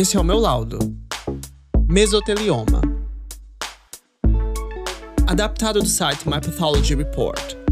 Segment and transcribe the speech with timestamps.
[0.00, 0.78] Esse é o meu laudo.
[1.88, 2.80] Mesotelioma.
[5.26, 7.67] Adaptado do site My Pathology Report.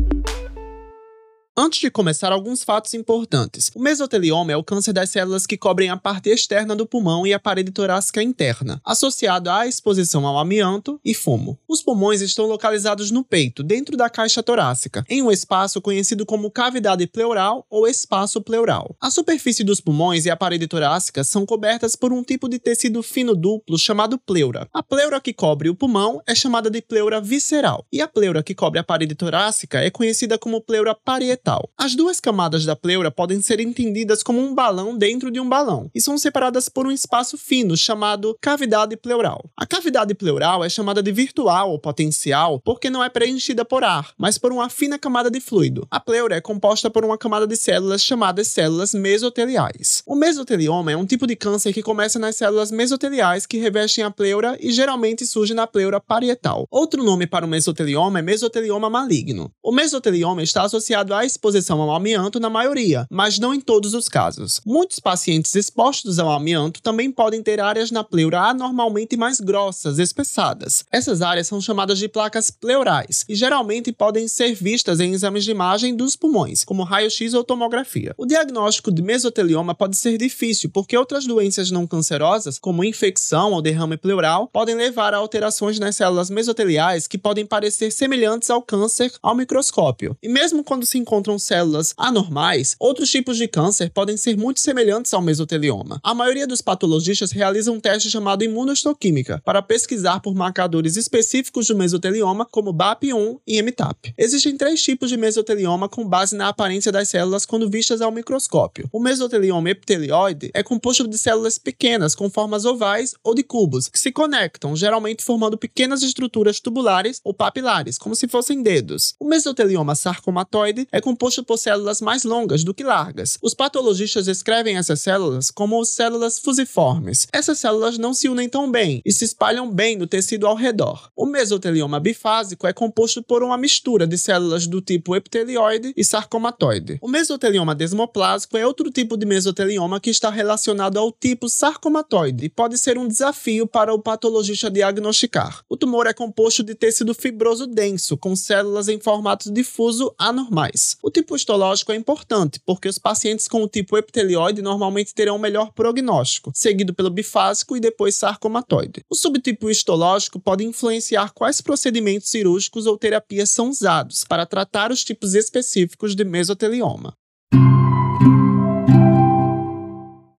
[1.66, 3.72] Antes de começar, alguns fatos importantes.
[3.74, 7.34] O mesotelioma é o câncer das células que cobrem a parte externa do pulmão e
[7.34, 11.58] a parede torácica interna, associado à exposição ao amianto e fumo.
[11.68, 16.52] Os pulmões estão localizados no peito, dentro da caixa torácica, em um espaço conhecido como
[16.52, 18.94] cavidade pleural ou espaço pleural.
[19.00, 23.02] A superfície dos pulmões e a parede torácica são cobertas por um tipo de tecido
[23.02, 24.68] fino duplo chamado pleura.
[24.72, 28.54] A pleura que cobre o pulmão é chamada de pleura visceral, e a pleura que
[28.54, 33.40] cobre a parede torácica é conhecida como pleura parietal as duas camadas da pleura podem
[33.42, 37.36] ser entendidas como um balão dentro de um balão e são separadas por um espaço
[37.36, 39.44] fino chamado cavidade pleural.
[39.56, 44.12] A cavidade pleural é chamada de virtual ou potencial porque não é preenchida por ar,
[44.16, 45.86] mas por uma fina camada de fluido.
[45.90, 50.02] A pleura é composta por uma camada de células chamadas células mesoteliais.
[50.06, 54.10] O mesotelioma é um tipo de câncer que começa nas células mesoteliais que revestem a
[54.10, 56.66] pleura e geralmente surge na pleura parietal.
[56.70, 59.50] Outro nome para o mesotelioma é mesotelioma maligno.
[59.62, 64.08] O mesotelioma está associado à exposição ao amianto na maioria, mas não em todos os
[64.08, 64.60] casos.
[64.64, 70.84] Muitos pacientes expostos ao amianto também podem ter áreas na pleura anormalmente mais grossas, espessadas.
[70.90, 75.50] Essas áreas são chamadas de placas pleurais e geralmente podem ser vistas em exames de
[75.50, 78.14] imagem dos pulmões, como raio-x ou tomografia.
[78.16, 83.62] O diagnóstico de mesotelioma pode ser difícil porque outras doenças não cancerosas, como infecção ou
[83.62, 89.12] derrame pleural, podem levar a alterações nas células mesoteliais que podem parecer semelhantes ao câncer
[89.22, 90.16] ao microscópio.
[90.22, 95.12] E mesmo quando se encontra células anormais, outros tipos de câncer podem ser muito semelhantes
[95.14, 96.00] ao mesotelioma.
[96.02, 101.76] A maioria dos patologistas realiza um teste chamado imunohistoquímica para pesquisar por marcadores específicos do
[101.76, 104.14] mesotelioma, como BAP1 e MTAP.
[104.18, 108.88] Existem três tipos de mesotelioma com base na aparência das células quando vistas ao microscópio.
[108.92, 113.98] O mesotelioma epitelioide é composto de células pequenas com formas ovais ou de cubos que
[113.98, 119.14] se conectam, geralmente formando pequenas estruturas tubulares ou papilares, como se fossem dedos.
[119.18, 123.38] O mesotelioma sarcomatoide é composto por células mais longas do que largas.
[123.40, 127.26] Os patologistas descrevem essas células como células fusiformes.
[127.32, 131.10] Essas células não se unem tão bem e se espalham bem no tecido ao redor.
[131.16, 136.98] O mesotelioma bifásico é composto por uma mistura de células do tipo epitelioide e sarcomatoide.
[137.00, 142.50] O mesotelioma desmoplásico é outro tipo de mesotelioma que está relacionado ao tipo sarcomatoide e
[142.50, 145.62] pode ser um desafio para o patologista diagnosticar.
[145.66, 150.98] O tumor é composto de tecido fibroso denso, com células em formato difuso anormais.
[151.06, 155.38] O tipo histológico é importante, porque os pacientes com o tipo epitelioide normalmente terão um
[155.38, 159.04] melhor prognóstico, seguido pelo bifásico e depois sarcomatoide.
[159.08, 165.04] O subtipo histológico pode influenciar quais procedimentos cirúrgicos ou terapias são usados para tratar os
[165.04, 167.14] tipos específicos de mesotelioma.